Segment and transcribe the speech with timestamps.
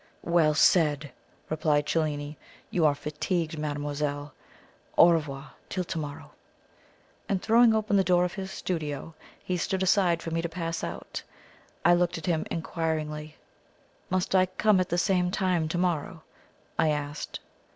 [0.23, 1.11] "Well said!"
[1.51, 2.35] replied Cellini;
[2.71, 4.33] "you are fatigued, mademoiselle.
[4.97, 5.51] Au revoir!
[5.69, 6.31] Till to morrow!"
[7.29, 10.83] And, throwing open the door of his studio, he stood aside for me to pass
[10.83, 11.21] out.
[11.85, 13.35] I looked at him inquiringly.
[14.09, 16.23] "Must I come at the same time to morrow?"
[16.79, 17.39] I asked.